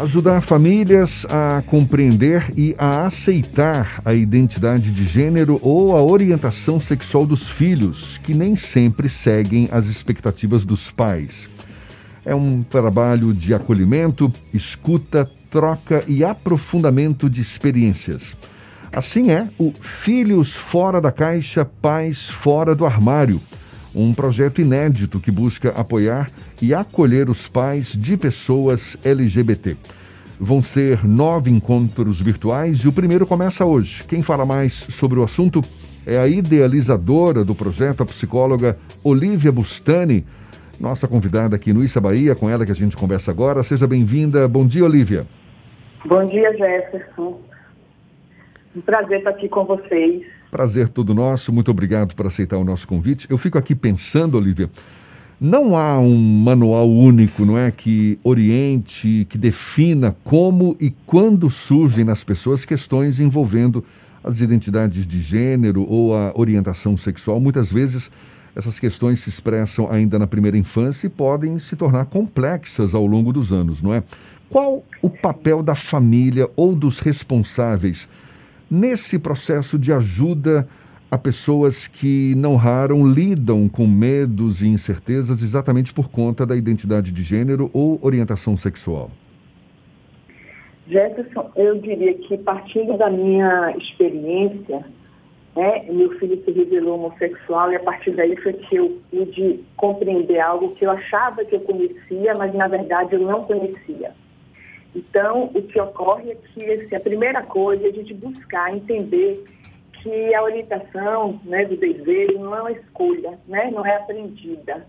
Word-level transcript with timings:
Ajudar 0.00 0.40
famílias 0.40 1.26
a 1.28 1.62
compreender 1.66 2.50
e 2.56 2.74
a 2.78 3.04
aceitar 3.04 4.00
a 4.02 4.14
identidade 4.14 4.90
de 4.92 5.04
gênero 5.04 5.60
ou 5.60 5.94
a 5.94 6.02
orientação 6.02 6.80
sexual 6.80 7.26
dos 7.26 7.46
filhos, 7.46 8.16
que 8.16 8.32
nem 8.32 8.56
sempre 8.56 9.10
seguem 9.10 9.68
as 9.70 9.88
expectativas 9.88 10.64
dos 10.64 10.90
pais. 10.90 11.50
É 12.24 12.34
um 12.34 12.62
trabalho 12.62 13.34
de 13.34 13.52
acolhimento, 13.52 14.32
escuta, 14.54 15.30
troca 15.50 16.02
e 16.08 16.24
aprofundamento 16.24 17.28
de 17.28 17.42
experiências. 17.42 18.34
Assim 18.90 19.30
é 19.30 19.50
o 19.58 19.70
Filhos 19.82 20.56
Fora 20.56 20.98
da 20.98 21.12
Caixa, 21.12 21.62
Pais 21.62 22.26
Fora 22.26 22.74
do 22.74 22.86
Armário 22.86 23.38
um 23.94 24.12
projeto 24.14 24.60
inédito 24.60 25.20
que 25.20 25.30
busca 25.30 25.70
apoiar 25.70 26.30
e 26.60 26.72
acolher 26.74 27.28
os 27.28 27.48
pais 27.48 27.96
de 27.96 28.16
pessoas 28.16 28.96
LGBT. 29.04 29.76
Vão 30.38 30.62
ser 30.62 31.04
nove 31.04 31.50
encontros 31.50 32.20
virtuais 32.20 32.80
e 32.80 32.88
o 32.88 32.92
primeiro 32.92 33.26
começa 33.26 33.64
hoje. 33.64 34.04
Quem 34.04 34.22
fala 34.22 34.46
mais 34.46 34.72
sobre 34.72 35.18
o 35.18 35.22
assunto 35.22 35.62
é 36.06 36.18
a 36.18 36.26
idealizadora 36.26 37.44
do 37.44 37.54
projeto, 37.54 38.02
a 38.02 38.06
psicóloga 38.06 38.78
Olivia 39.04 39.52
Bustani, 39.52 40.24
nossa 40.80 41.06
convidada 41.06 41.56
aqui 41.56 41.72
no 41.72 41.84
Issa 41.84 42.00
Bahia, 42.00 42.34
com 42.34 42.48
ela 42.48 42.64
que 42.64 42.72
a 42.72 42.74
gente 42.74 42.96
conversa 42.96 43.30
agora. 43.30 43.62
Seja 43.62 43.86
bem-vinda. 43.86 44.48
Bom 44.48 44.66
dia, 44.66 44.84
Olivia. 44.84 45.26
Bom 46.06 46.26
dia, 46.26 46.50
Jefferson. 46.56 47.38
Um 48.74 48.80
prazer 48.80 49.18
estar 49.18 49.30
aqui 49.30 49.48
com 49.48 49.64
vocês. 49.64 50.24
Prazer 50.50 50.88
todo 50.88 51.14
nosso. 51.14 51.52
Muito 51.52 51.70
obrigado 51.70 52.14
por 52.14 52.26
aceitar 52.26 52.56
o 52.56 52.64
nosso 52.64 52.86
convite. 52.86 53.26
Eu 53.28 53.36
fico 53.36 53.58
aqui 53.58 53.74
pensando, 53.74 54.36
Olivia, 54.36 54.70
não 55.40 55.76
há 55.76 55.98
um 55.98 56.16
manual 56.16 56.88
único, 56.88 57.44
não 57.44 57.58
é, 57.58 57.70
que 57.70 58.18
oriente, 58.22 59.26
que 59.28 59.36
defina 59.36 60.16
como 60.22 60.76
e 60.80 60.90
quando 61.06 61.50
surgem 61.50 62.04
nas 62.04 62.22
pessoas 62.22 62.64
questões 62.64 63.18
envolvendo 63.18 63.84
as 64.22 64.40
identidades 64.40 65.06
de 65.06 65.20
gênero 65.20 65.84
ou 65.88 66.14
a 66.14 66.32
orientação 66.36 66.96
sexual. 66.96 67.40
Muitas 67.40 67.72
vezes 67.72 68.10
essas 68.54 68.78
questões 68.78 69.20
se 69.20 69.28
expressam 69.28 69.90
ainda 69.90 70.18
na 70.18 70.26
primeira 70.26 70.56
infância 70.56 71.06
e 71.06 71.10
podem 71.10 71.58
se 71.58 71.74
tornar 71.74 72.04
complexas 72.06 72.94
ao 72.94 73.06
longo 73.06 73.32
dos 73.32 73.52
anos, 73.52 73.80
não 73.82 73.94
é? 73.94 74.02
Qual 74.48 74.84
o 75.00 75.08
papel 75.08 75.62
da 75.62 75.74
família 75.74 76.48
ou 76.54 76.74
dos 76.74 76.98
responsáveis 76.98 78.08
nesse 78.70 79.18
processo 79.18 79.78
de 79.78 79.92
ajuda 79.92 80.68
a 81.10 81.18
pessoas 81.18 81.88
que 81.88 82.34
não 82.36 82.54
raram 82.54 83.06
lidam 83.06 83.68
com 83.68 83.86
medos 83.86 84.62
e 84.62 84.68
incertezas 84.68 85.42
exatamente 85.42 85.92
por 85.92 86.08
conta 86.08 86.46
da 86.46 86.54
identidade 86.54 87.10
de 87.10 87.22
gênero 87.22 87.68
ou 87.74 87.98
orientação 88.00 88.56
sexual? 88.56 89.10
Jefferson, 90.86 91.50
eu 91.56 91.80
diria 91.80 92.14
que 92.14 92.38
partindo 92.38 92.96
da 92.96 93.10
minha 93.10 93.74
experiência, 93.76 94.80
né, 95.56 95.84
meu 95.90 96.10
filho 96.18 96.42
se 96.44 96.50
revelou 96.52 96.94
homossexual 96.94 97.72
e 97.72 97.76
a 97.76 97.80
partir 97.80 98.12
daí 98.12 98.36
foi 98.36 98.52
que 98.52 98.76
eu 98.76 99.00
pude 99.10 99.60
compreender 99.76 100.40
algo 100.40 100.74
que 100.76 100.84
eu 100.84 100.90
achava 100.90 101.44
que 101.44 101.56
eu 101.56 101.60
conhecia, 101.60 102.34
mas 102.34 102.54
na 102.54 102.68
verdade 102.68 103.14
eu 103.14 103.20
não 103.20 103.42
conhecia. 103.42 104.12
Então, 104.94 105.50
o 105.54 105.62
que 105.62 105.80
ocorre 105.80 106.32
é 106.32 106.34
que 106.34 106.64
assim, 106.64 106.96
a 106.96 107.00
primeira 107.00 107.42
coisa 107.42 107.86
é 107.86 107.90
a 107.90 107.92
gente 107.92 108.12
buscar 108.14 108.74
entender 108.74 109.44
que 110.02 110.34
a 110.34 110.42
orientação 110.42 111.40
né, 111.44 111.64
do 111.64 111.76
desejo 111.76 112.38
não 112.38 112.56
é 112.56 112.60
uma 112.60 112.72
escolha, 112.72 113.38
né, 113.46 113.70
não 113.70 113.84
é 113.84 113.96
aprendida. 113.96 114.86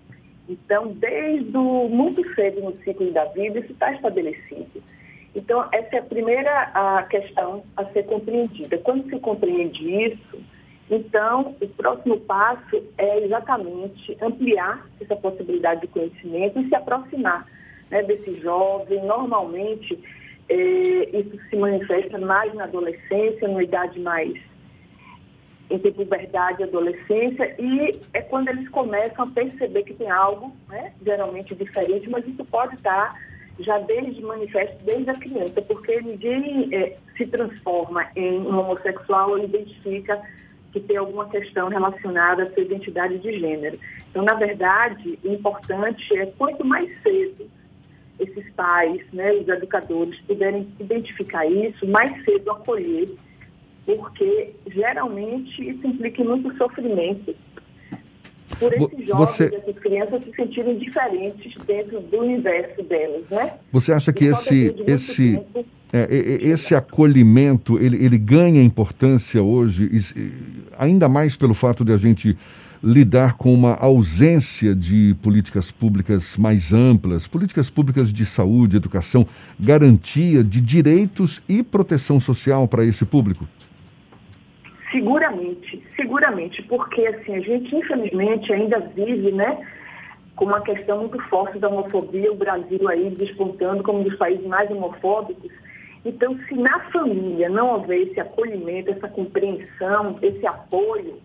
Então, 0.50 0.88
desde 0.94 1.56
o, 1.56 1.88
muito 1.90 2.24
cedo 2.34 2.62
no 2.62 2.78
ciclo 2.78 3.12
da 3.12 3.26
vida, 3.26 3.60
isso 3.60 3.72
está 3.72 3.94
estabelecido. 3.94 4.82
Então, 5.36 5.68
essa 5.72 5.96
é 5.96 6.00
a 6.00 6.04
primeira 6.04 6.72
a 6.74 7.04
questão 7.04 7.64
a 7.78 7.86
ser 7.86 8.04
compreendida. 8.04 8.78
Quando 8.80 9.10
se 9.10 9.20
compreende 9.20 10.06
isso, 10.06 10.40
então, 10.90 11.56
o 11.62 11.68
próximo 11.70 12.20
passo 12.22 12.84
é 12.98 13.24
exatamente 13.24 14.18
ampliar 14.22 14.86
essa 15.00 15.16
possibilidade 15.16 15.82
de 15.82 15.88
conhecimento 15.88 16.60
e 16.60 16.68
se 16.68 16.76
aproximar 16.76 17.48
né, 17.92 18.02
desse 18.04 18.40
jovem. 18.40 19.04
Normalmente, 19.06 20.00
é, 20.50 21.20
isso 21.20 21.38
se 21.50 21.56
manifesta 21.56 22.18
mais 22.18 22.54
na 22.56 22.64
adolescência, 22.64 23.48
numa 23.48 23.64
idade 23.64 24.00
mais 24.00 24.34
entre 25.70 25.92
puberdade 25.92 26.62
e 26.62 26.64
adolescência, 26.66 27.56
e 27.58 28.02
é 28.14 28.22
quando 28.22 28.50
eles 28.50 28.68
começam 28.70 29.24
a 29.24 29.28
perceber 29.28 29.84
que 29.84 29.94
tem 29.94 30.10
algo, 30.10 30.54
né, 30.68 30.92
geralmente 31.02 31.56
diferente, 31.56 32.10
mas 32.10 32.28
isso 32.28 32.44
pode 32.46 32.76
estar 32.76 33.18
já 33.58 33.78
desde 33.80 34.22
manifesto, 34.22 34.84
desde 34.84 35.10
a 35.10 35.14
criança, 35.14 35.62
porque 35.62 36.02
ninguém 36.02 36.68
é, 36.74 36.98
se 37.16 37.26
transforma 37.28 38.06
em 38.18 38.40
um 38.40 38.60
homossexual 38.60 39.32
ou 39.32 39.40
identifica 39.40 40.22
que 40.74 40.80
tem 40.80 40.98
alguma 40.98 41.30
questão 41.30 41.70
relacionada 41.70 42.44
à 42.44 42.52
sua 42.52 42.64
identidade 42.64 43.20
de 43.20 43.40
gênero. 43.40 43.80
Então, 44.10 44.24
na 44.24 44.34
verdade, 44.34 45.20
o 45.24 45.28
importante 45.30 46.18
é 46.18 46.26
quanto 46.26 46.66
mais 46.66 46.90
cedo 47.02 47.50
esses 48.22 48.50
pais, 48.54 49.02
né, 49.12 49.34
os 49.34 49.48
educadores 49.48 50.20
puderem 50.28 50.68
identificar 50.80 51.46
isso, 51.46 51.88
mais 51.88 52.12
cedo 52.24 52.52
acolher, 52.52 53.10
porque 53.86 54.54
geralmente 54.68 55.70
isso 55.70 55.88
implica 55.88 56.24
muito 56.24 56.56
sofrimento 56.56 57.36
por 58.60 58.74
esses 58.74 59.08
jovens, 59.08 59.30
Você... 59.30 59.56
essas 59.56 59.80
crianças 59.80 60.24
se 60.24 60.32
sentirem 60.36 60.78
diferentes 60.78 61.56
dentro 61.66 62.00
do 62.00 62.20
universo 62.20 62.84
delas, 62.84 63.24
né? 63.30 63.54
Você 63.72 63.92
acha 63.92 64.14
que 64.14 64.26
esse 64.26 64.76
esse 64.86 65.42
é, 65.94 66.08
esse 66.14 66.76
acolhimento 66.76 67.80
ele, 67.80 68.04
ele 68.04 68.18
ganha 68.18 68.62
importância 68.62 69.42
hoje, 69.42 69.90
ainda 70.78 71.10
mais 71.10 71.36
pelo 71.36 71.54
fato 71.54 71.84
de 71.84 71.92
a 71.92 71.98
gente 71.98 72.38
lidar 72.84 73.38
com 73.38 73.54
uma 73.54 73.76
ausência 73.76 74.74
de 74.74 75.16
políticas 75.22 75.72
públicas 75.72 76.36
mais 76.36 76.74
amplas, 76.74 77.28
políticas 77.28 77.70
públicas 77.70 78.12
de 78.12 78.26
saúde, 78.26 78.78
educação, 78.78 79.26
garantia 79.60 80.44
de 80.44 80.60
direitos 80.60 81.42
e 81.48 81.62
proteção 81.62 82.20
social 82.20 82.68
para 82.68 82.84
esse 82.84 83.06
público? 83.06 83.48
Seguramente, 84.92 85.82
seguramente, 85.96 86.62
porque 86.64 87.06
assim, 87.08 87.36
a 87.36 87.40
gente 87.40 87.76
infelizmente 87.76 88.52
ainda 88.52 88.80
vive, 88.80 89.32
né, 89.32 89.58
com 90.36 90.46
uma 90.46 90.62
questão 90.62 91.00
muito 91.00 91.22
forte 91.30 91.60
da 91.60 91.70
homofobia, 91.70 92.32
o 92.32 92.36
Brasil 92.36 92.90
aí 92.90 93.10
despontando 93.12 93.84
como 93.84 94.00
um 94.00 94.04
dos 94.04 94.18
países 94.18 94.46
mais 94.48 94.70
homofóbicos. 94.72 95.52
Então, 96.04 96.36
se 96.48 96.56
na 96.56 96.80
família 96.92 97.48
não 97.48 97.74
houver 97.74 98.08
esse 98.08 98.20
acolhimento, 98.20 98.90
essa 98.90 99.08
compreensão, 99.08 100.18
esse 100.22 100.46
apoio, 100.48 101.20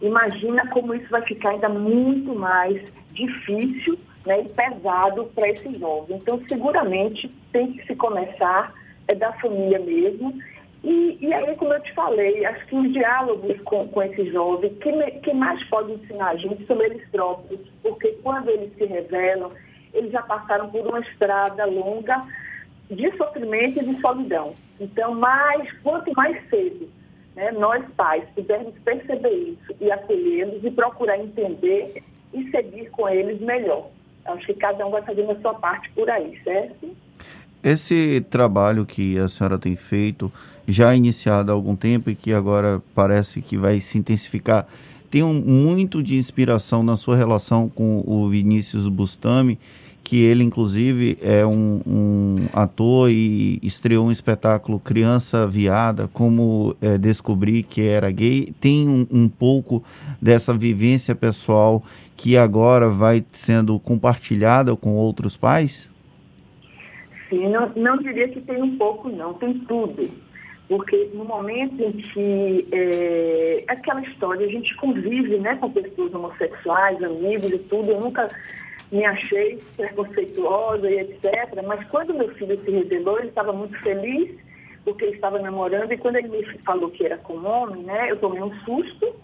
Imagina 0.00 0.68
como 0.68 0.94
isso 0.94 1.08
vai 1.10 1.22
ficar 1.22 1.50
ainda 1.50 1.68
muito 1.68 2.34
mais 2.34 2.80
difícil 3.12 3.98
né, 4.26 4.42
e 4.42 4.48
pesado 4.48 5.24
para 5.34 5.48
esse 5.48 5.78
jovem. 5.78 6.16
Então, 6.16 6.40
seguramente, 6.48 7.30
tem 7.52 7.72
que 7.72 7.86
se 7.86 7.94
começar 7.96 8.74
é 9.08 9.14
da 9.14 9.32
família 9.34 9.78
mesmo. 9.78 10.34
E, 10.82 11.18
e 11.20 11.32
aí, 11.32 11.54
como 11.56 11.72
eu 11.72 11.80
te 11.80 11.92
falei, 11.94 12.44
acho 12.44 12.66
que 12.66 12.76
os 12.76 12.92
diálogos 12.92 13.60
com, 13.62 13.86
com 13.88 14.02
esse 14.02 14.30
jovem, 14.30 14.74
quem, 14.74 15.20
quem 15.20 15.34
mais 15.34 15.62
pode 15.64 15.92
ensinar 15.92 16.30
a 16.30 16.36
gente 16.36 16.64
são 16.66 16.80
eles 16.82 17.08
próprios, 17.08 17.60
porque 17.82 18.12
quando 18.22 18.50
eles 18.50 18.72
se 18.76 18.84
revelam, 18.84 19.50
eles 19.94 20.12
já 20.12 20.22
passaram 20.22 20.68
por 20.68 20.86
uma 20.86 21.00
estrada 21.00 21.64
longa 21.64 22.20
de 22.90 23.16
sofrimento 23.16 23.80
e 23.80 23.84
de 23.84 24.00
solidão. 24.00 24.54
Então, 24.78 25.14
mais, 25.14 25.72
quanto 25.82 26.12
mais 26.14 26.38
cedo 26.48 26.88
né, 27.36 27.52
nós 27.52 27.84
pais 27.96 28.24
pudermos 28.34 28.74
perceber 28.84 29.28
isso 29.28 29.74
e 29.80 29.92
acolhê-los 29.92 30.64
e 30.64 30.70
procurar 30.70 31.18
entender 31.18 32.02
e 32.32 32.50
seguir 32.50 32.90
com 32.90 33.08
eles 33.08 33.40
melhor. 33.40 33.88
Acho 34.24 34.46
que 34.46 34.54
cada 34.54 34.84
um 34.86 34.90
vai 34.90 35.02
fazendo 35.02 35.30
a 35.30 35.40
sua 35.40 35.54
parte 35.54 35.88
por 35.90 36.08
aí, 36.10 36.40
certo? 36.42 36.88
Esse 37.62 38.20
trabalho 38.30 38.86
que 38.86 39.18
a 39.18 39.28
senhora 39.28 39.58
tem 39.58 39.76
feito, 39.76 40.32
já 40.66 40.94
iniciado 40.94 41.50
há 41.50 41.54
algum 41.54 41.76
tempo 41.76 42.10
e 42.10 42.14
que 42.16 42.32
agora 42.32 42.82
parece 42.94 43.42
que 43.42 43.56
vai 43.56 43.80
se 43.80 43.98
intensificar, 43.98 44.66
tem 45.10 45.22
um, 45.22 45.34
muito 45.34 46.02
de 46.02 46.16
inspiração 46.16 46.82
na 46.82 46.96
sua 46.96 47.16
relação 47.16 47.68
com 47.68 48.02
o 48.06 48.28
Vinícius 48.28 48.88
Bustami, 48.88 49.58
que 50.06 50.22
ele 50.22 50.44
inclusive 50.44 51.18
é 51.20 51.44
um, 51.44 51.80
um, 51.84 52.36
ator 52.52 53.10
e 53.10 53.58
estreou 53.60 54.06
um 54.06 54.12
espetáculo 54.12 54.78
Criança 54.78 55.48
Viada, 55.48 56.08
como 56.12 56.76
é, 56.80 56.96
descobri 56.96 57.64
que 57.64 57.82
era 57.82 58.08
gay. 58.12 58.54
Tem 58.60 58.88
um, 58.88 59.04
um, 59.10 59.28
pouco 59.28 59.82
dessa 60.22 60.54
vivência 60.54 61.12
pessoal 61.12 61.82
que 62.16 62.36
agora 62.36 62.88
vai 62.88 63.24
sendo 63.32 63.80
compartilhada 63.80 64.76
com 64.76 64.94
outros 64.94 65.36
pais? 65.36 65.90
Sim, 67.28 67.48
não, 67.48 67.72
não 67.74 67.98
diria 67.98 68.28
que 68.28 68.40
tem 68.40 68.62
um 68.62 68.78
pouco, 68.78 69.08
não, 69.08 69.34
tem 69.34 69.54
tudo. 69.54 70.08
Porque 70.68 71.10
no 71.14 71.24
momento 71.24 71.82
em 71.82 71.90
que 71.90 72.64
é, 72.70 73.64
aquela 73.66 74.02
história, 74.02 74.46
a 74.46 74.50
gente 74.50 74.72
convive 74.76 75.36
né, 75.38 75.56
com 75.56 75.68
pessoas 75.68 76.14
homossexuais, 76.14 77.02
amigos 77.02 77.50
e 77.50 77.58
tudo, 77.58 77.90
eu 77.90 78.00
nunca 78.00 78.28
me 78.92 79.04
achei 79.04 79.58
preconceituosa 79.76 80.90
e 80.90 81.00
etc. 81.00 81.62
Mas 81.66 81.86
quando 81.88 82.14
meu 82.14 82.28
filho 82.34 82.60
se 82.64 82.70
revelou, 82.70 83.18
ele 83.18 83.28
estava 83.28 83.52
muito 83.52 83.78
feliz 83.80 84.36
porque 84.84 85.04
ele 85.04 85.16
estava 85.16 85.40
namorando 85.40 85.90
e 85.90 85.98
quando 85.98 86.16
ele 86.16 86.28
me 86.28 86.44
falou 86.64 86.90
que 86.90 87.04
era 87.04 87.18
com 87.18 87.44
homem, 87.44 87.82
né, 87.82 88.10
eu 88.10 88.16
tomei 88.18 88.40
um 88.40 88.54
susto 88.60 89.16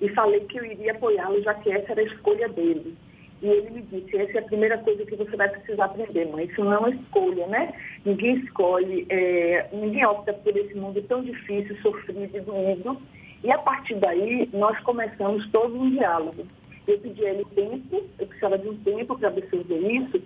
e 0.00 0.08
falei 0.10 0.40
que 0.42 0.58
eu 0.58 0.64
iria 0.64 0.92
apoiá-lo, 0.92 1.42
já 1.42 1.54
que 1.54 1.72
essa 1.72 1.90
era 1.90 2.00
a 2.00 2.04
escolha 2.04 2.48
dele. 2.48 2.96
E 3.42 3.46
ele 3.46 3.70
me 3.70 3.82
disse, 3.82 4.16
essa 4.16 4.38
é 4.38 4.40
a 4.40 4.46
primeira 4.46 4.78
coisa 4.78 5.04
que 5.04 5.14
você 5.14 5.36
vai 5.36 5.48
precisar 5.48 5.86
aprender, 5.86 6.26
mãe. 6.26 6.44
Isso 6.44 6.64
não 6.64 6.86
é 6.86 6.90
escolha, 6.90 7.46
né? 7.46 7.72
Ninguém 8.04 8.36
escolhe, 8.38 9.06
é, 9.08 9.68
ninguém 9.72 10.04
opta 10.06 10.32
por 10.32 10.56
esse 10.56 10.74
mundo 10.74 11.00
tão 11.02 11.22
difícil, 11.22 11.76
sofrido 11.80 12.36
e 12.36 12.40
doído. 12.40 13.00
E 13.44 13.52
a 13.52 13.58
partir 13.58 13.94
daí, 13.96 14.48
nós 14.52 14.78
começamos 14.80 15.48
todo 15.50 15.80
um 15.80 15.90
diálogo. 15.90 16.44
Eu 16.88 16.98
pedi 16.98 17.24
a 17.26 17.30
ele 17.30 17.44
tempo, 17.54 18.02
eu 18.18 18.26
precisava 18.26 18.58
de 18.58 18.68
um 18.68 18.76
tempo 18.78 19.18
para 19.18 19.28
absorver 19.28 19.78
isso. 19.78 20.22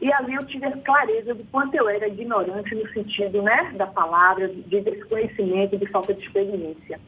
E 0.00 0.12
ali 0.12 0.34
eu 0.34 0.44
tive 0.46 0.66
a 0.66 0.76
clareza 0.78 1.34
do 1.34 1.44
quanto 1.44 1.74
eu 1.74 1.88
era 1.88 2.08
ignorante 2.08 2.74
no 2.74 2.88
sentido 2.90 3.42
né, 3.42 3.72
da 3.76 3.86
palavra, 3.86 4.48
de 4.48 4.80
desconhecimento, 4.80 5.76
de 5.78 5.86
falta 5.86 6.12
de 6.12 6.24
experiência. 6.24 7.00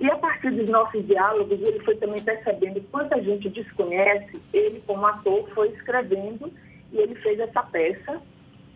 E 0.00 0.10
a 0.10 0.16
partir 0.16 0.50
dos 0.50 0.68
nossos 0.68 1.06
diálogos, 1.06 1.60
ele 1.60 1.80
foi 1.80 1.96
também 1.96 2.22
percebendo 2.22 2.80
quanta 2.90 3.22
gente 3.22 3.48
desconhece. 3.48 4.40
Ele, 4.52 4.82
como 4.86 5.06
ator, 5.06 5.48
foi 5.50 5.68
escrevendo 5.68 6.52
e 6.92 6.98
ele 6.98 7.14
fez 7.16 7.38
essa 7.38 7.62
peça. 7.62 8.20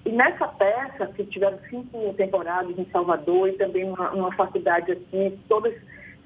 E 0.05 0.11
nessa 0.11 0.47
peça, 0.47 1.07
que 1.09 1.25
tiveram 1.25 1.59
cinco 1.69 2.15
temporadas 2.15 2.79
em 2.79 2.87
Salvador 2.91 3.49
e 3.49 3.53
também 3.53 3.85
numa, 3.85 4.11
numa 4.11 4.33
faculdade 4.33 4.93
aqui, 4.93 5.39
todas 5.49 5.75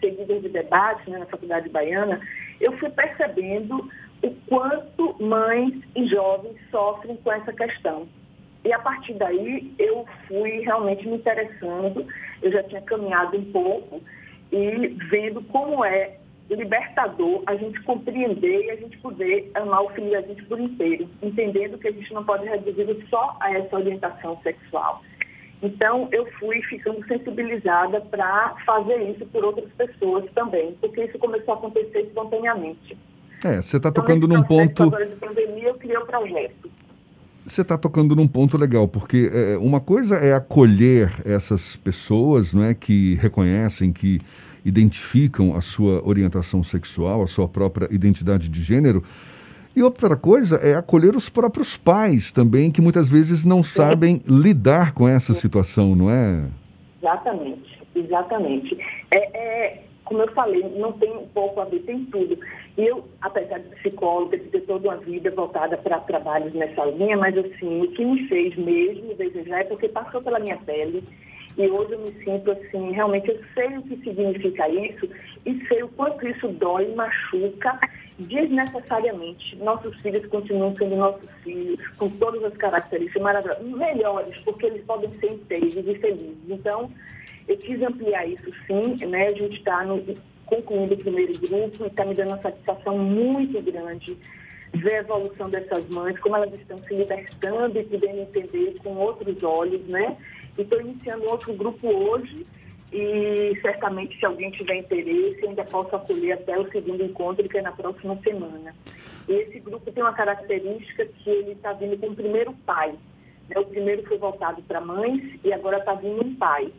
seguidas 0.01 0.43
de 0.43 0.49
debate, 0.49 1.09
né, 1.09 1.19
na 1.19 1.27
faculdade 1.27 1.69
baiana, 1.69 2.21
eu 2.61 2.73
fui 2.79 2.91
percebendo 2.91 3.91
o 4.23 4.31
quanto 4.47 5.17
mães 5.23 5.75
e 5.97 6.07
jovens 6.07 6.57
sofrem 6.71 7.17
com 7.17 7.33
essa 7.33 7.53
questão. 7.53 8.09
E 8.65 8.73
a 8.73 8.79
partir 8.79 9.15
daí 9.15 9.75
eu 9.79 10.07
fui 10.29 10.61
realmente 10.61 11.07
me 11.09 11.17
interessando, 11.17 12.07
eu 12.41 12.51
já 12.51 12.63
tinha 12.63 12.81
caminhado 12.83 13.37
um 13.37 13.45
pouco 13.51 14.01
e 14.53 14.89
vendo 15.11 15.43
como 15.43 15.85
é 15.85 16.17
libertador 16.49 17.43
a 17.47 17.57
gente 17.57 17.81
compreender 17.83 18.67
e 18.67 18.71
a 18.71 18.77
gente 18.77 18.99
poder 18.99 19.51
amar 19.55 19.83
o 19.83 19.91
filho 19.91 20.11
da 20.11 20.21
gente 20.21 20.45
por 20.45 20.61
inteiro, 20.61 21.09
entendendo 21.23 21.79
que 21.79 21.89
a 21.89 21.93
gente 21.93 22.13
não 22.13 22.25
pode 22.25 22.45
reduzir 22.45 23.07
só 23.09 23.37
a 23.41 23.53
essa 23.53 23.77
orientação 23.77 24.39
sexual. 24.43 25.03
Então, 25.63 26.09
eu 26.11 26.27
fui 26.41 26.61
ficando 26.63 27.07
sensibilizada 27.07 28.01
para 28.01 28.57
fazer 28.67 29.11
isso 29.11 29.25
por 29.27 29.45
outras 29.45 29.71
pessoas 29.73 30.25
também, 30.35 30.77
porque 30.81 31.05
isso 31.05 31.19
começou 31.19 31.55
a 31.55 31.57
acontecer 31.57 32.01
espontaneamente. 32.01 32.99
É, 33.45 33.63
você 33.63 33.77
está 33.77 33.89
então, 33.89 34.03
tocando 34.05 34.27
num 34.27 34.43
ponto. 34.43 34.83
Agora 34.83 35.07
de 35.07 35.17
pandemia, 35.17 35.69
eu 35.69 35.75
criei 35.75 35.97
o 35.97 36.03
um 36.03 36.07
projeto. 36.07 36.71
Você 37.47 37.63
está 37.63 37.77
tocando 37.77 38.15
num 38.15 38.27
ponto 38.27 38.57
legal, 38.57 38.89
porque 38.89 39.31
é, 39.33 39.57
uma 39.57 39.81
coisa 39.81 40.17
é 40.17 40.33
acolher 40.33 41.13
essas 41.25 41.77
pessoas 41.77 42.55
não 42.55 42.65
é, 42.65 42.75
que 42.75 43.15
reconhecem, 43.15 43.93
que 43.93 44.21
identificam 44.65 45.57
a 45.57 45.61
sua 45.61 46.07
orientação 46.07 46.63
sexual, 46.63 47.23
a 47.23 47.27
sua 47.27 47.49
própria 47.49 47.89
identidade 47.91 48.49
de 48.49 48.63
gênero. 48.63 49.03
E 49.75 49.83
outra 49.83 50.17
coisa 50.17 50.57
é 50.57 50.75
acolher 50.75 51.17
os 51.17 51.29
próprios 51.29 51.77
pais 51.77 52.31
também, 52.31 52.71
que 52.71 52.83
muitas 52.83 53.09
vezes 53.09 53.45
não 53.45 53.63
sabem 53.63 54.23
lidar 54.27 54.93
com 54.93 55.09
essa 55.09 55.33
situação, 55.33 55.97
não 55.97 56.11
é? 56.11 56.45
Exatamente, 57.01 57.79
exatamente. 57.95 58.79
É, 59.11 59.39
é, 59.39 59.83
como 60.05 60.21
eu 60.21 60.33
falei, 60.33 60.63
não 60.79 60.93
tem 60.93 61.11
um 61.17 61.27
pouco 61.29 61.61
a 61.61 61.65
ver, 61.65 61.81
tem 61.81 62.05
tudo. 62.05 62.39
Eu, 62.77 63.05
apesar 63.23 63.61
de 63.61 63.69
psicóloga, 63.77 64.37
de 64.37 64.45
ter 64.45 64.61
toda 64.63 64.89
uma 64.89 64.99
vida 64.99 65.31
voltada 65.31 65.77
para 65.79 66.01
trabalhos 66.01 66.53
nessa 66.53 66.85
linha, 66.85 67.17
mas 67.17 67.37
assim, 67.37 67.83
o 67.83 67.89
que 67.93 68.05
me 68.05 68.29
fez 68.29 68.55
mesmo 68.57 69.15
desejar 69.15 69.61
é 69.61 69.65
porque 69.65 69.89
passou 69.89 70.21
pela 70.23 70.39
minha 70.39 70.59
pele. 70.59 71.03
E 71.57 71.69
hoje 71.69 71.93
eu 71.93 72.01
me 72.01 72.13
sinto 72.25 72.51
assim, 72.51 72.93
realmente 72.93 73.29
eu 73.29 73.41
sei 73.55 73.77
o 73.77 73.83
que 73.83 73.97
significa 73.99 74.69
isso 74.69 75.09
e 75.45 75.67
sei 75.67 75.83
o 75.83 75.89
quanto 75.89 76.27
isso 76.27 76.49
dói 76.49 76.95
machuca 76.95 77.79
desnecessariamente. 78.19 79.57
Nossos 79.57 79.95
filhos 80.01 80.25
continuam 80.27 80.75
sendo 80.77 80.97
nossos 80.97 81.29
filhos, 81.43 81.87
com 81.97 82.09
todas 82.09 82.43
as 82.45 82.57
características 82.57 83.23
maravilhosas, 83.23 83.67
melhores, 83.67 84.37
porque 84.45 84.67
eles 84.67 84.85
podem 84.85 85.11
ser 85.19 85.33
inteiros 85.33 85.87
e 85.87 85.95
felizes. 85.97 86.37
Então, 86.49 86.91
eu 87.49 87.57
quis 87.59 87.83
ampliar 87.83 88.27
isso 88.27 88.51
sim, 88.67 89.07
né? 89.07 89.29
A 89.29 89.33
gente 89.33 89.59
está 89.59 89.85
concluindo 90.47 90.95
o 90.95 90.99
primeiro 90.99 91.33
grupo 91.39 91.85
e 91.85 91.87
está 91.87 92.05
me 92.05 92.15
dando 92.15 92.29
uma 92.29 92.43
satisfação 92.43 92.99
muito 92.99 93.61
grande 93.63 94.17
ver 94.75 94.95
a 94.95 95.01
evolução 95.01 95.51
dessas 95.51 95.89
mães, 95.89 96.19
como 96.21 96.37
elas 96.37 96.53
estão 96.55 96.79
se 96.79 96.95
libertando 96.95 97.79
e 97.79 97.85
podendo 97.85 98.21
entender 98.21 98.77
com 98.83 98.95
outros 98.97 99.43
olhos, 99.43 99.83
né? 99.87 100.17
Estou 100.57 100.81
iniciando 100.81 101.31
outro 101.31 101.53
grupo 101.55 101.89
hoje 101.89 102.47
e 102.93 103.59
certamente 103.63 104.19
se 104.19 104.27
alguém 104.27 104.51
tiver 104.51 104.77
interesse 104.77 105.47
ainda 105.47 105.65
posso 105.65 105.97
acolher 105.97 106.33
até 106.33 106.59
o 106.59 106.71
segundo 106.71 107.03
encontro, 107.03 107.49
que 107.49 107.59
é 107.59 107.63
na 107.63 107.73
próxima 107.73 108.19
semana. 108.23 108.75
E 109.29 109.33
esse 109.33 109.61
grupo 109.61 109.91
tem 109.91 110.03
uma 110.03 110.13
característica 110.13 111.07
que 111.07 111.31
ele 111.31 111.53
está 111.53 111.73
vindo 111.73 111.97
com 111.99 112.09
o 112.09 112.15
primeiro 112.15 112.53
pai. 112.67 112.95
Né? 113.49 113.59
O 113.59 113.65
primeiro 113.65 114.07
foi 114.07 114.19
voltado 114.19 114.63
para 114.63 114.81
mães 114.81 115.39
e 115.43 115.53
agora 115.53 115.79
está 115.79 115.95
vindo 115.95 116.25
um 116.25 116.35
pai, 116.35 116.73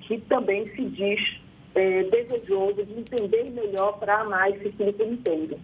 que 0.00 0.18
também 0.22 0.66
se 0.66 0.84
diz 0.84 1.40
é, 1.74 2.02
desejoso 2.04 2.84
de 2.84 3.00
entender 3.00 3.50
melhor 3.50 3.98
para 3.98 4.20
amar 4.20 4.50
esse 4.50 4.70
filho 4.72 4.94
inteiro. 5.04 5.58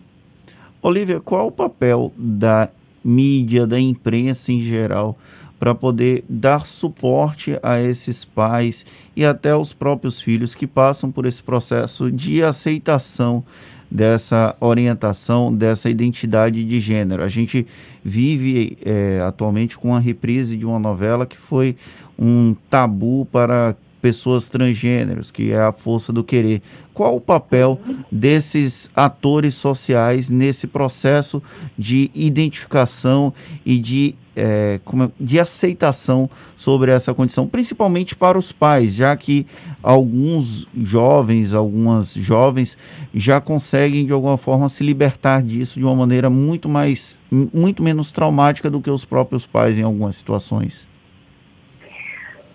Olivia, 0.83 1.21
qual 1.21 1.47
o 1.47 1.53
papel 1.53 2.13
da 2.17 2.69
mídia, 3.05 3.67
da 3.67 3.79
imprensa 3.79 4.51
em 4.51 4.65
geral, 4.65 5.17
para 5.57 5.77
poder 5.77 6.25
dar 6.29 6.67
suporte 6.67 7.57
a 7.63 7.81
esses 7.81 8.25
pais 8.25 8.85
e 9.15 9.25
até 9.25 9.55
os 9.55 9.73
próprios 9.73 10.21
filhos 10.21 10.57
que 10.57 10.67
passam 10.67 11.13
por 11.13 11.25
esse 11.25 11.41
processo 11.41 12.11
de 12.11 12.43
aceitação 12.43 13.45
dessa 13.89 14.57
orientação, 14.59 15.55
dessa 15.55 15.89
identidade 15.89 16.65
de 16.65 16.81
gênero. 16.81 17.23
A 17.23 17.29
gente 17.29 17.65
vive 18.03 18.77
é, 18.85 19.21
atualmente 19.25 19.79
com 19.79 19.95
a 19.95 20.01
reprise 20.01 20.57
de 20.57 20.67
uma 20.67 20.81
novela 20.81 21.27
que 21.27 21.37
foi 21.37 21.77
um 22.19 22.57
tabu 22.69 23.25
para 23.31 23.77
pessoas 24.03 24.49
transgêneros, 24.49 25.31
que 25.31 25.53
é 25.53 25.61
a 25.61 25.71
força 25.71 26.13
do 26.13 26.25
querer. 26.25 26.61
Qual 26.93 27.15
o 27.17 27.21
papel 27.21 27.81
desses 28.11 28.91
atores 28.95 29.55
sociais 29.55 30.29
nesse 30.29 30.67
processo 30.67 31.41
de 31.79 32.11
identificação 32.13 33.33
e 33.65 33.79
de, 33.79 34.15
é, 34.35 34.81
é, 34.85 35.11
de 35.19 35.39
aceitação 35.39 36.29
sobre 36.57 36.91
essa 36.91 37.15
condição, 37.15 37.47
principalmente 37.47 38.17
para 38.17 38.37
os 38.37 38.51
pais, 38.51 38.93
já 38.93 39.17
que 39.17 39.47
alguns 39.81 40.67
jovens, 40.77 41.55
algumas 41.55 42.13
jovens 42.13 42.77
já 43.15 43.41
conseguem 43.41 44.05
de 44.05 44.13
alguma 44.13 44.37
forma 44.37 44.69
se 44.69 44.83
libertar 44.83 45.43
disso 45.43 45.79
de 45.79 45.85
uma 45.85 45.95
maneira 45.95 46.29
muito 46.29 46.69
mais, 46.69 47.17
muito 47.31 47.83
menos 47.83 48.11
traumática 48.11 48.69
do 48.69 48.81
que 48.81 48.91
os 48.91 49.05
próprios 49.05 49.47
pais 49.47 49.79
em 49.79 49.83
algumas 49.83 50.17
situações? 50.17 50.92